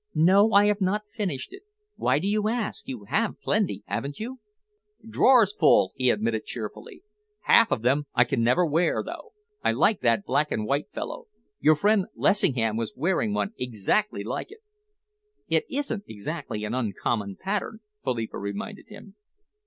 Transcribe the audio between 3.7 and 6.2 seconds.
haven't you?" "Drawers full," he